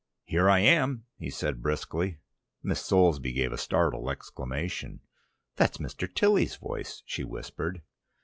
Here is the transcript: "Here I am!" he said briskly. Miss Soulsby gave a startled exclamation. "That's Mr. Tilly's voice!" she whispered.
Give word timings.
"Here 0.25 0.49
I 0.49 0.61
am!" 0.61 1.05
he 1.19 1.29
said 1.29 1.61
briskly. 1.61 2.17
Miss 2.63 2.83
Soulsby 2.83 3.33
gave 3.33 3.51
a 3.51 3.57
startled 3.59 4.09
exclamation. 4.09 5.01
"That's 5.57 5.77
Mr. 5.77 6.11
Tilly's 6.11 6.55
voice!" 6.55 7.03
she 7.05 7.23
whispered. 7.23 7.83